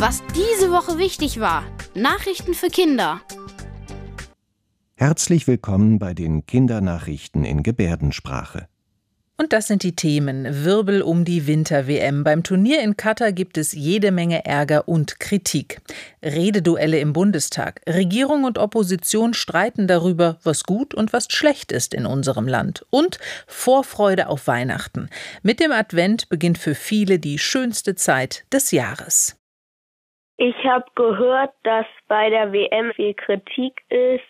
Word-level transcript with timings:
Was 0.00 0.22
diese 0.34 0.70
Woche 0.70 0.96
wichtig 0.96 1.40
war. 1.40 1.62
Nachrichten 1.94 2.54
für 2.54 2.68
Kinder. 2.68 3.20
Herzlich 4.94 5.46
willkommen 5.46 5.98
bei 5.98 6.14
den 6.14 6.46
Kindernachrichten 6.46 7.44
in 7.44 7.62
Gebärdensprache. 7.62 8.66
Und 9.36 9.52
das 9.52 9.66
sind 9.66 9.82
die 9.82 9.94
Themen. 9.94 10.64
Wirbel 10.64 11.02
um 11.02 11.26
die 11.26 11.46
Winter-WM. 11.46 12.24
Beim 12.24 12.42
Turnier 12.42 12.80
in 12.80 12.96
Katar 12.96 13.32
gibt 13.32 13.58
es 13.58 13.72
jede 13.72 14.10
Menge 14.10 14.46
Ärger 14.46 14.88
und 14.88 15.20
Kritik. 15.20 15.82
Rededuelle 16.22 16.98
im 16.98 17.12
Bundestag. 17.12 17.82
Regierung 17.86 18.44
und 18.44 18.56
Opposition 18.56 19.34
streiten 19.34 19.86
darüber, 19.86 20.38
was 20.44 20.64
gut 20.64 20.94
und 20.94 21.12
was 21.12 21.26
schlecht 21.30 21.72
ist 21.72 21.92
in 21.92 22.06
unserem 22.06 22.48
Land. 22.48 22.86
Und 22.88 23.18
Vorfreude 23.46 24.28
auf 24.28 24.46
Weihnachten. 24.46 25.10
Mit 25.42 25.60
dem 25.60 25.72
Advent 25.72 26.30
beginnt 26.30 26.56
für 26.56 26.74
viele 26.74 27.18
die 27.18 27.38
schönste 27.38 27.94
Zeit 27.96 28.46
des 28.50 28.70
Jahres. 28.70 29.36
Ich 30.42 30.56
habe 30.64 30.86
gehört, 30.94 31.52
dass 31.64 31.84
bei 32.08 32.30
der 32.30 32.50
WM 32.50 32.94
viel 32.94 33.12
Kritik 33.12 33.82
ist, 33.90 34.24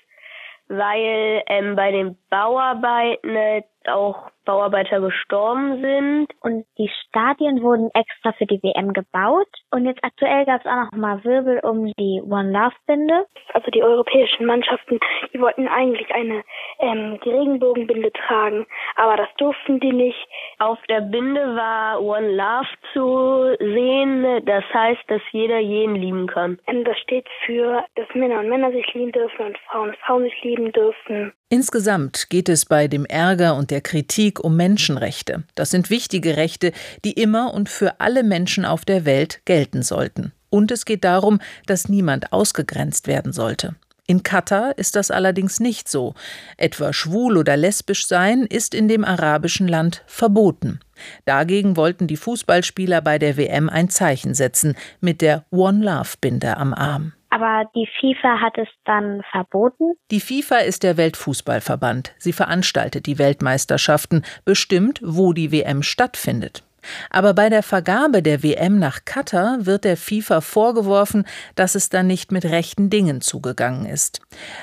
weil 0.66 1.40
ähm, 1.46 1.76
bei 1.76 1.92
den 1.92 2.18
Bauarbeiten 2.30 3.62
auch 3.86 4.28
Bauarbeiter 4.50 5.00
gestorben 5.00 5.80
sind. 5.80 6.26
Und 6.40 6.66
die 6.76 6.90
Stadien 7.06 7.62
wurden 7.62 7.90
extra 7.94 8.32
für 8.32 8.46
die 8.46 8.60
WM 8.62 8.92
gebaut. 8.92 9.48
Und 9.70 9.86
jetzt 9.86 10.02
aktuell 10.02 10.44
gab 10.44 10.60
es 10.60 10.66
auch 10.66 10.90
noch 10.90 10.98
mal 10.98 11.22
Wirbel 11.24 11.60
um 11.62 11.92
die 11.98 12.20
One 12.24 12.50
Love 12.50 12.74
Binde. 12.86 13.26
Also 13.54 13.70
die 13.70 13.82
europäischen 13.82 14.46
Mannschaften, 14.46 14.98
die 15.32 15.40
wollten 15.40 15.68
eigentlich 15.68 16.12
eine 16.12 16.42
ähm, 16.80 17.18
die 17.24 17.30
Regenbogenbinde 17.30 18.10
tragen, 18.12 18.66
aber 18.96 19.16
das 19.16 19.28
durften 19.38 19.80
die 19.80 19.92
nicht. 19.92 20.18
Auf 20.58 20.78
der 20.88 21.00
Binde 21.00 21.40
war 21.40 22.02
One 22.02 22.32
Love 22.32 22.68
zu 22.92 23.56
sehen. 23.58 24.44
Das 24.46 24.64
heißt, 24.72 25.02
dass 25.08 25.22
jeder 25.32 25.58
jeden 25.58 25.94
lieben 25.94 26.26
kann. 26.26 26.58
Und 26.66 26.84
das 26.84 26.98
steht 26.98 27.28
für, 27.46 27.84
dass 27.94 28.06
Männer 28.14 28.40
und 28.40 28.48
Männer 28.48 28.72
sich 28.72 28.92
lieben 28.94 29.12
dürfen 29.12 29.46
und 29.46 29.58
Frauen 29.70 29.90
und 29.90 29.98
Frauen 29.98 30.22
sich 30.24 30.42
lieben 30.42 30.72
dürfen. 30.72 31.32
Insgesamt 31.52 32.30
geht 32.30 32.48
es 32.48 32.64
bei 32.64 32.86
dem 32.86 33.04
Ärger 33.04 33.56
und 33.56 33.72
der 33.72 33.80
Kritik 33.80 34.38
um 34.40 34.56
Menschenrechte. 34.56 35.44
Das 35.54 35.70
sind 35.70 35.90
wichtige 35.90 36.36
Rechte, 36.36 36.72
die 37.04 37.12
immer 37.12 37.54
und 37.54 37.68
für 37.68 38.00
alle 38.00 38.22
Menschen 38.22 38.64
auf 38.64 38.84
der 38.84 39.04
Welt 39.04 39.40
gelten 39.44 39.82
sollten. 39.82 40.32
Und 40.50 40.70
es 40.70 40.84
geht 40.84 41.04
darum, 41.04 41.40
dass 41.66 41.88
niemand 41.88 42.32
ausgegrenzt 42.32 43.06
werden 43.06 43.32
sollte. 43.32 43.74
In 44.10 44.24
Katar 44.24 44.76
ist 44.76 44.96
das 44.96 45.12
allerdings 45.12 45.60
nicht 45.60 45.88
so. 45.88 46.14
Etwa 46.56 46.92
schwul 46.92 47.36
oder 47.36 47.56
lesbisch 47.56 48.08
sein 48.08 48.42
ist 48.42 48.74
in 48.74 48.88
dem 48.88 49.04
arabischen 49.04 49.68
Land 49.68 50.02
verboten. 50.06 50.80
Dagegen 51.26 51.76
wollten 51.76 52.08
die 52.08 52.16
Fußballspieler 52.16 53.02
bei 53.02 53.20
der 53.20 53.36
WM 53.36 53.68
ein 53.68 53.88
Zeichen 53.88 54.34
setzen 54.34 54.74
mit 55.00 55.20
der 55.20 55.44
One 55.52 55.84
Love 55.84 56.14
Binde 56.20 56.56
am 56.56 56.74
Arm. 56.74 57.12
Aber 57.30 57.70
die 57.74 57.88
FIFA 58.00 58.40
hat 58.40 58.58
es 58.58 58.68
dann 58.84 59.22
verboten. 59.30 59.94
Die 60.10 60.20
FIFA 60.20 60.58
ist 60.58 60.82
der 60.82 60.96
Weltfußballverband. 60.96 62.12
Sie 62.18 62.32
veranstaltet 62.32 63.06
die 63.06 63.18
Weltmeisterschaften, 63.18 64.24
bestimmt, 64.44 65.00
wo 65.02 65.32
die 65.32 65.52
WM 65.52 65.82
stattfindet. 65.82 66.64
Aber 67.10 67.34
bei 67.34 67.48
der 67.48 67.62
Vergabe 67.62 68.22
der 68.22 68.42
WM 68.42 68.78
nach 68.78 69.04
Katar 69.04 69.66
wird 69.66 69.84
der 69.84 69.96
FIFA 69.96 70.40
vorgeworfen, 70.40 71.24
dass 71.54 71.74
es 71.74 71.88
da 71.88 72.02
nicht 72.02 72.32
mit 72.32 72.44
rechten 72.44 72.90
Dingen 72.90 73.20
zugegangen 73.20 73.86
ist, 73.86 74.20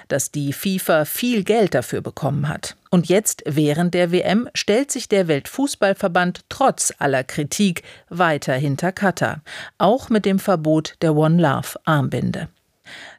dass 0.08 0.32
die 0.32 0.54
FIFA 0.54 1.06
viel 1.06 1.44
Geld 1.44 1.76
dafür 1.76 2.02
bekommen 2.02 2.48
hat. 2.50 2.76
Und 2.90 3.08
jetzt, 3.08 3.44
während 3.45 3.94
der 3.94 4.12
WM, 4.12 4.50
stellt 4.56 4.92
sich 4.92 5.10
der 5.10 5.28
Weltfußballverband 5.28 6.42
trotz 6.50 6.94
aller 7.00 7.23
Kritik 7.23 7.84
weiter 8.10 8.54
hinter 8.54 8.92
Katar, 8.92 9.42
auch 9.78 10.10
mit 10.10 10.26
dem 10.26 10.40
Verbot 10.40 10.95
der 11.02 11.16
One 11.16 11.42
Love 11.42 11.80
Armbinde. 11.86 12.48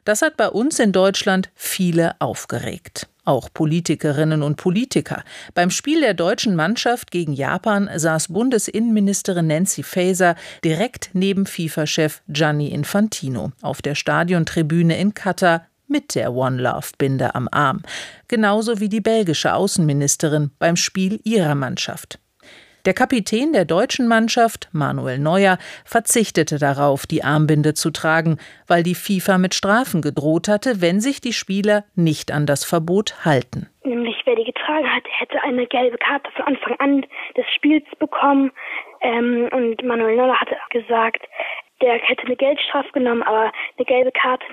Das 0.05 0.21
hat 0.21 0.37
bei 0.37 0.49
uns 0.49 0.79
in 0.79 0.91
Deutschland 0.91 1.49
viele 1.55 2.15
aufgeregt. 2.19 3.07
Auch 3.25 3.49
Politikerinnen 3.53 4.41
und 4.41 4.55
Politiker. 4.55 5.23
Beim 5.53 5.69
Spiel 5.69 6.01
der 6.01 6.15
deutschen 6.15 6.55
Mannschaft 6.55 7.11
gegen 7.11 7.33
Japan 7.33 7.89
saß 7.93 8.29
Bundesinnenministerin 8.29 9.47
Nancy 9.47 9.83
Faeser 9.83 10.35
direkt 10.63 11.11
neben 11.13 11.45
FIFA-Chef 11.45 12.21
Gianni 12.27 12.69
Infantino 12.69 13.51
auf 13.61 13.81
der 13.81 13.95
Stadiontribüne 13.95 14.97
in 14.97 15.13
Katar 15.13 15.67
mit 15.87 16.15
der 16.15 16.33
One 16.33 16.61
Love 16.61 16.87
Binde 16.97 17.35
am 17.35 17.47
Arm, 17.51 17.81
genauso 18.27 18.79
wie 18.79 18.89
die 18.89 19.01
belgische 19.01 19.53
Außenministerin 19.53 20.51
beim 20.59 20.75
Spiel 20.75 21.19
ihrer 21.23 21.55
Mannschaft. 21.55 22.19
Der 22.85 22.93
Kapitän 22.93 23.51
der 23.51 23.65
deutschen 23.65 24.07
Mannschaft, 24.07 24.69
Manuel 24.71 25.19
Neuer, 25.19 25.57
verzichtete 25.83 26.59
darauf, 26.59 27.05
die 27.05 27.23
Armbinde 27.23 27.73
zu 27.73 27.91
tragen, 27.91 28.37
weil 28.67 28.83
die 28.83 28.95
FIFA 28.95 29.37
mit 29.37 29.53
Strafen 29.53 30.01
gedroht 30.01 30.47
hatte, 30.47 30.81
wenn 30.81 31.01
sich 31.01 31.19
die 31.19 31.33
Spieler 31.33 31.83
nicht 31.95 32.31
an 32.31 32.45
das 32.45 32.63
Verbot 32.63 33.25
halten. 33.25 33.67
Nämlich 33.83 34.15
wer 34.25 34.35
die 34.35 34.45
getragen 34.45 34.87
hat, 34.87 35.03
hätte 35.09 35.41
eine 35.43 35.67
gelbe 35.67 35.97
Karte 35.97 36.31
von 36.31 36.45
Anfang 36.45 36.75
an 36.79 37.05
des 37.35 37.45
Spiels 37.53 37.85
bekommen. 37.99 38.51
Ähm, 39.01 39.49
und 39.51 39.83
Manuel 39.83 40.15
Neuer 40.15 40.39
hatte 40.39 40.55
gesagt, 40.71 41.21
der 41.81 41.93
hätte 41.95 42.25
eine 42.25 42.35
Geldstrafe 42.35 42.91
genommen, 42.93 43.23
aber 43.23 43.51
eine 43.77 43.85
gelbe 43.85 44.11
Karte 44.11 44.45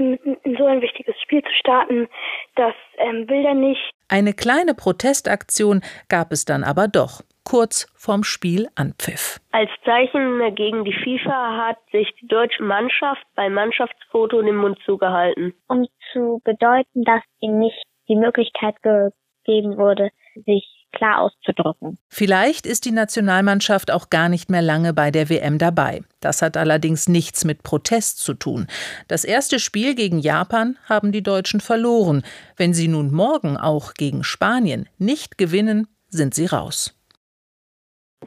in 0.43 0.57
so 0.57 0.67
ein 0.67 0.81
wichtiges 0.81 1.15
Spiel 1.23 1.43
zu 1.43 1.53
starten, 1.59 2.09
das 2.57 2.75
ähm, 2.99 3.29
will 3.29 3.45
er 3.45 3.55
nicht. 3.55 3.91
Eine 4.09 4.33
kleine 4.33 4.75
Protestaktion 4.75 5.83
gab 6.09 6.33
es 6.33 6.45
dann 6.45 6.65
aber 6.65 6.89
doch 6.89 7.23
kurz 7.47 7.87
vorm 7.95 8.25
Spiel 8.25 8.69
anpfiff. 8.75 9.41
Als 9.53 9.71
Zeichen 9.85 10.55
gegen 10.57 10.85
die 10.85 10.93
FIFA 10.93 11.69
hat 11.69 11.79
sich 11.93 12.13
die 12.21 12.27
deutsche 12.27 12.63
Mannschaft 12.63 13.25
beim 13.37 13.55
Mannschaftsfoto 13.55 14.43
den 14.43 14.57
Mund 14.57 14.79
zugehalten. 14.85 15.55
Um 15.69 15.87
zu 16.13 16.43
bedeuten, 16.45 17.05
dass 17.05 17.23
ihnen 17.41 17.61
nicht 17.61 17.83
die 18.09 18.17
Möglichkeit 18.17 18.75
gegeben 18.83 19.77
wurde, 19.77 20.11
sich 20.45 20.65
klar 20.93 21.21
auszudrücken. 21.21 21.99
Vielleicht 22.09 22.67
ist 22.67 22.85
die 22.85 22.91
Nationalmannschaft 22.91 23.91
auch 23.91 24.11
gar 24.11 24.29
nicht 24.29 24.51
mehr 24.51 24.63
lange 24.63 24.93
bei 24.93 25.11
der 25.11 25.29
WM 25.29 25.59
dabei. 25.59 26.03
Das 26.21 26.43
hat 26.43 26.57
allerdings 26.57 27.09
nichts 27.09 27.45
mit 27.45 27.63
Protest 27.63 28.19
zu 28.19 28.35
tun. 28.35 28.67
Das 29.07 29.25
erste 29.25 29.59
Spiel 29.61 29.95
gegen 29.95 30.19
Japan 30.19 30.79
haben 30.89 31.13
die 31.13 31.23
Deutschen 31.23 31.61
verloren. 31.61 32.23
Wenn 32.57 32.75
sie 32.75 32.89
nun 32.89 33.13
morgen 33.13 33.57
auch 33.57 33.95
gegen 33.95 34.25
Spanien 34.25 34.89
nicht 34.99 35.39
gewinnen, 35.39 35.87
sind 36.09 36.35
sie 36.35 36.47
raus. 36.47 36.97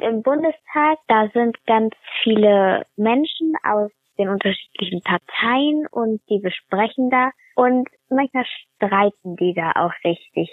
Im 0.01 0.23
Bundestag, 0.23 0.97
da 1.07 1.29
sind 1.33 1.57
ganz 1.65 1.93
viele 2.23 2.85
Menschen 2.95 3.53
aus 3.63 3.91
den 4.17 4.29
unterschiedlichen 4.29 5.01
Parteien 5.01 5.87
und 5.91 6.21
die 6.29 6.39
besprechen 6.39 7.09
da 7.09 7.31
und 7.55 7.87
manchmal 8.09 8.45
streiten 8.45 9.35
die 9.37 9.53
da 9.53 9.71
auch 9.75 9.93
richtig. 10.03 10.49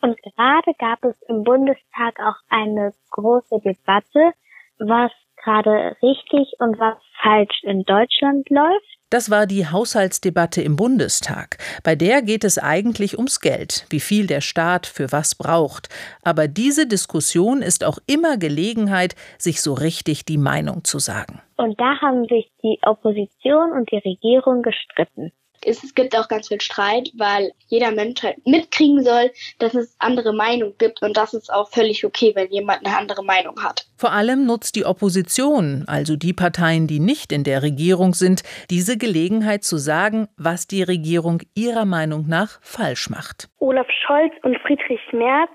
Und 0.00 0.16
gerade 0.22 0.72
gab 0.78 1.04
es 1.04 1.20
im 1.28 1.42
Bundestag 1.42 2.20
auch 2.20 2.36
eine 2.48 2.92
große 3.10 3.60
Debatte, 3.60 4.32
was 4.78 5.10
gerade 5.42 5.96
richtig 6.02 6.54
und 6.58 6.78
was 6.78 6.96
falsch 7.22 7.62
in 7.62 7.82
Deutschland 7.84 8.48
läuft. 8.50 8.98
Das 9.10 9.30
war 9.30 9.46
die 9.46 9.66
Haushaltsdebatte 9.66 10.60
im 10.60 10.76
Bundestag. 10.76 11.56
Bei 11.82 11.94
der 11.94 12.20
geht 12.20 12.44
es 12.44 12.58
eigentlich 12.58 13.16
ums 13.16 13.40
Geld, 13.40 13.86
wie 13.88 14.00
viel 14.00 14.26
der 14.26 14.42
Staat 14.42 14.86
für 14.86 15.10
was 15.12 15.34
braucht. 15.34 15.88
Aber 16.22 16.46
diese 16.46 16.86
Diskussion 16.86 17.62
ist 17.62 17.84
auch 17.84 17.98
immer 18.06 18.36
Gelegenheit, 18.36 19.14
sich 19.38 19.62
so 19.62 19.72
richtig 19.72 20.26
die 20.26 20.36
Meinung 20.36 20.84
zu 20.84 20.98
sagen. 20.98 21.40
Und 21.56 21.80
da 21.80 21.98
haben 22.02 22.26
sich 22.26 22.52
die 22.62 22.78
Opposition 22.84 23.72
und 23.72 23.90
die 23.90 23.96
Regierung 23.96 24.62
gestritten 24.62 25.32
es 25.64 25.94
gibt 25.94 26.16
auch 26.16 26.28
ganz 26.28 26.48
viel 26.48 26.60
Streit, 26.60 27.10
weil 27.16 27.52
jeder 27.68 27.90
Mensch 27.90 28.22
halt 28.22 28.46
mitkriegen 28.46 29.02
soll, 29.04 29.30
dass 29.58 29.74
es 29.74 29.94
andere 29.98 30.32
Meinungen 30.32 30.74
gibt 30.78 31.02
und 31.02 31.16
das 31.16 31.34
ist 31.34 31.52
auch 31.52 31.70
völlig 31.70 32.04
okay, 32.04 32.32
wenn 32.34 32.50
jemand 32.50 32.84
eine 32.84 32.96
andere 32.96 33.24
Meinung 33.24 33.62
hat. 33.62 33.86
Vor 33.96 34.12
allem 34.12 34.46
nutzt 34.46 34.76
die 34.76 34.84
Opposition, 34.84 35.84
also 35.86 36.16
die 36.16 36.32
Parteien, 36.32 36.86
die 36.86 37.00
nicht 37.00 37.32
in 37.32 37.44
der 37.44 37.62
Regierung 37.62 38.14
sind, 38.14 38.42
diese 38.70 38.96
Gelegenheit 38.96 39.64
zu 39.64 39.76
sagen, 39.76 40.28
was 40.36 40.66
die 40.66 40.82
Regierung 40.82 41.42
ihrer 41.54 41.84
Meinung 41.84 42.26
nach 42.28 42.60
falsch 42.62 43.10
macht. 43.10 43.48
Olaf 43.58 43.88
Scholz 44.06 44.32
und 44.42 44.56
Friedrich 44.58 45.00
Merz 45.12 45.50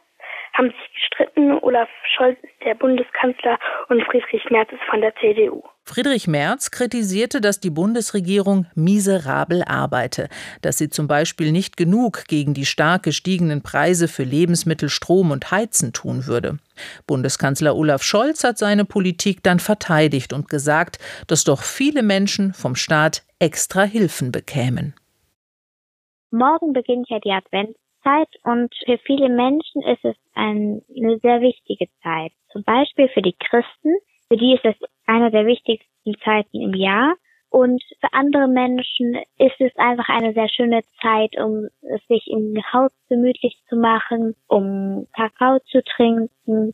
haben 0.54 0.68
sich 0.68 0.94
gestritten. 0.94 1.58
Olaf 1.62 1.90
Scholz 2.16 2.38
ist 2.44 2.54
der 2.66 2.76
Bundeskanzler 2.76 3.58
und 3.90 4.04
Friedrich 4.04 4.50
Merz 4.50 4.72
ist 4.72 4.84
von 4.90 5.02
der 5.02 5.14
CDU. 5.16 5.64
Friedrich 5.86 6.28
Merz 6.28 6.72
kritisierte, 6.72 7.42
dass 7.42 7.60
die 7.60 7.70
Bundesregierung 7.70 8.68
miserabel 8.76 9.64
arbeite, 9.64 10.30
dass 10.62 10.78
sie 10.78 10.90
zum 10.90 11.08
Beispiel 11.08 11.52
nicht 11.52 11.76
genug 11.76 12.26
gegen 12.28 12.54
die 12.54 12.66
stark 12.66 13.04
gestiegenen 13.04 13.62
Preise 13.64 14.08
für 14.08 14.24
Lebensmittel, 14.24 14.90
Strom 14.90 15.32
und 15.32 15.52
Heizen 15.52 15.92
tun 15.92 16.26
würde. 16.26 16.60
Bundeskanzler 17.06 17.76
Olaf 17.76 18.04
Scholz 18.04 18.44
hat 18.44 18.58
seine 18.58 18.86
Politik 18.86 19.44
dann 19.44 19.60
verteidigt 19.60 20.32
und 20.32 20.50
gesagt, 20.50 21.00
dass 21.28 21.44
doch 21.44 21.62
viele 21.62 22.04
Menschen 22.04 22.54
vom 22.54 22.76
Staat 22.76 23.24
extra 23.40 23.84
Hilfen 23.84 24.32
bekämen. 24.32 24.96
Morgen 26.32 26.74
beginnt 26.74 27.10
ja 27.10 27.20
die 27.20 27.32
Adventszeit 27.32 27.83
und 28.44 28.74
für 28.86 28.98
viele 29.00 29.30
Menschen 29.30 29.82
ist 29.84 30.04
es 30.04 30.16
eine 30.34 30.82
sehr 31.22 31.42
wichtige 31.42 31.88
Zeit. 32.02 32.32
Zum 32.52 32.64
Beispiel 32.64 33.10
für 33.10 33.22
die 33.22 33.36
Christen, 33.40 33.96
für 34.28 34.38
die 34.38 34.54
ist 34.54 34.66
es 34.66 34.76
eine 35.06 35.32
der 35.32 35.46
wichtigsten 35.46 36.16
Zeiten 36.24 36.62
im 36.62 36.74
Jahr 36.74 37.16
Und 37.54 37.84
für 38.02 38.12
andere 38.14 38.48
Menschen 38.48 39.16
ist 39.38 39.60
es 39.60 39.76
einfach 39.78 40.10
eine 40.10 40.34
sehr 40.34 40.50
schöne 40.50 40.82
Zeit, 41.04 41.38
um 41.38 41.68
es 41.84 42.02
sich 42.08 42.26
im 42.26 42.58
Haus 42.74 42.92
gemütlich 43.10 43.56
zu 43.70 43.76
machen, 43.76 44.36
um 44.48 45.06
Kakao 45.16 45.60
zu 45.60 45.84
trinken 45.84 46.74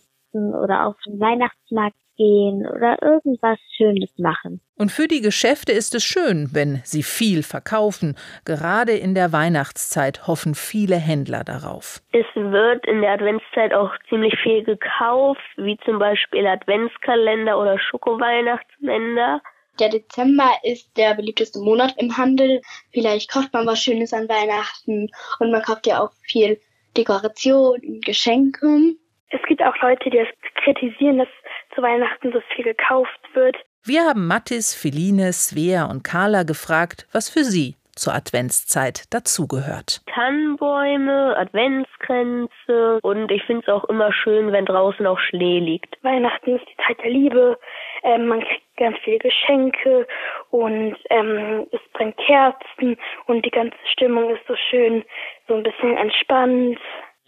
oder 0.54 0.86
auf 0.86 0.96
den 1.06 1.20
Weihnachtsmarkt 1.20 1.96
gehen 2.20 2.68
oder 2.68 3.02
irgendwas 3.02 3.58
Schönes 3.76 4.12
machen. 4.18 4.60
Und 4.78 4.92
für 4.92 5.08
die 5.08 5.22
Geschäfte 5.22 5.72
ist 5.72 5.96
es 5.96 6.04
schön, 6.04 6.50
wenn 6.52 6.82
sie 6.84 7.02
viel 7.02 7.44
verkaufen. 7.44 8.16
Gerade 8.46 8.92
in 8.92 9.16
der 9.16 9.32
Weihnachtszeit 9.32 10.28
hoffen 10.28 10.54
viele 10.54 10.98
Händler 10.98 11.44
darauf. 11.44 12.02
Es 12.12 12.26
wird 12.36 12.86
in 12.86 13.02
der 13.02 13.14
Adventszeit 13.14 13.74
auch 13.74 13.92
ziemlich 14.10 14.38
viel 14.44 14.64
gekauft, 14.64 15.42
wie 15.56 15.78
zum 15.86 15.98
Beispiel 15.98 16.46
Adventskalender 16.46 17.58
oder 17.58 17.80
Schokoweihnachtsländer. 17.80 19.42
Der 19.80 19.90
Dezember 19.90 20.52
ist 20.64 20.98
der 20.98 21.16
beliebteste 21.16 21.60
Monat 21.60 21.96
im 21.98 22.18
Handel. 22.18 22.62
Vielleicht 22.92 23.32
kauft 23.32 23.54
man 23.54 23.66
was 23.66 23.82
Schönes 23.82 24.14
an 24.14 24.28
Weihnachten 24.28 25.10
und 25.40 25.52
man 25.52 25.62
kauft 25.62 25.88
ja 25.88 26.04
auch 26.04 26.12
viel 26.24 26.60
Dekoration 26.98 27.80
und 27.80 28.04
Geschenke. 28.04 28.96
Es 29.30 29.42
gibt 29.48 29.62
auch 29.64 29.76
Leute, 29.82 30.10
die 30.10 30.20
es 30.20 30.28
kritisieren, 30.64 31.20
dass 31.20 31.28
zu 31.76 31.82
Weihnachten 31.82 32.32
so 32.32 32.42
viel 32.56 32.66
gekauft 32.66 33.20
wird. 33.34 33.58
Wir 33.84 34.04
haben 34.04 34.28
Mattis, 34.28 34.74
Feline, 34.74 35.32
Svea 35.34 35.86
und 35.86 36.04
Carla 36.04 36.44
gefragt, 36.44 37.08
was 37.12 37.30
für 37.30 37.44
sie 37.44 37.76
zur 38.00 38.14
Adventszeit 38.14 39.14
dazugehört. 39.14 40.02
Tannenbäume, 40.14 41.36
Adventskränze 41.38 43.00
und 43.02 43.30
ich 43.30 43.44
finde 43.44 43.64
es 43.64 43.74
auch 43.74 43.84
immer 43.86 44.12
schön, 44.14 44.52
wenn 44.52 44.66
draußen 44.66 45.06
auch 45.06 45.20
Schnee 45.20 45.60
liegt. 45.60 46.02
Weihnachten 46.04 46.56
ist 46.56 46.66
die 46.66 46.88
Zeit 46.88 47.04
der 47.04 47.12
Liebe. 47.12 47.60
Ähm, 48.04 48.28
man 48.28 48.40
kriegt 48.40 48.64
ganz 48.78 48.98
viele 49.04 49.20
Geschenke 49.20 50.08
und 50.50 50.96
ähm, 51.10 51.68
es 51.72 51.82
brennt 51.94 52.16
Kerzen 52.18 52.98
und 53.28 53.46
die 53.46 53.52
ganze 53.52 53.78
Stimmung 53.92 54.30
ist 54.30 54.48
so 54.48 54.56
schön, 54.70 55.04
so 55.48 55.56
ein 55.56 55.64
bisschen 55.64 55.98
entspannt 55.98 56.80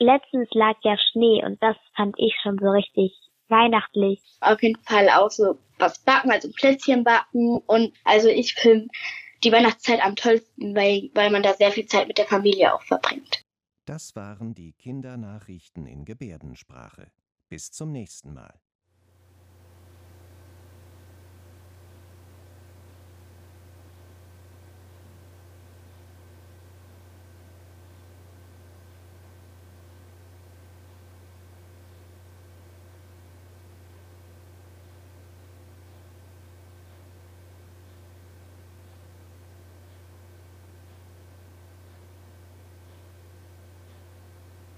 letztens 0.01 0.50
lag 0.51 0.75
ja 0.83 0.98
Schnee 0.98 1.44
und 1.45 1.62
das 1.62 1.77
fand 1.95 2.15
ich 2.18 2.36
schon 2.42 2.57
so 2.59 2.69
richtig 2.69 3.13
weihnachtlich. 3.48 4.21
Auf 4.42 4.62
jeden 4.62 4.81
Fall 4.83 5.09
auch 5.09 5.30
so 5.30 5.59
was 5.77 6.00
backen, 6.00 6.31
also 6.31 6.50
Plätzchen 6.51 7.03
backen 7.03 7.57
und 7.68 7.94
also 8.03 8.27
ich 8.27 8.53
finde 8.56 8.88
die 9.44 9.51
Weihnachtszeit 9.51 10.03
am 10.03 10.15
tollsten, 10.15 10.75
weil, 10.75 11.09
weil 11.13 11.31
man 11.31 11.44
da 11.44 11.53
sehr 11.53 11.71
viel 11.71 11.86
Zeit 11.86 12.07
mit 12.07 12.18
der 12.18 12.25
Familie 12.25 12.74
auch 12.74 12.83
verbringt. 12.83 13.44
Das 13.86 14.15
waren 14.15 14.53
die 14.53 14.74
Kindernachrichten 14.74 15.86
in 15.88 16.06
Gebärdensprache. 16.06 17.12
Bis 17.50 17.71
zum 17.71 17.92
nächsten 17.92 18.33
Mal. 18.33 18.54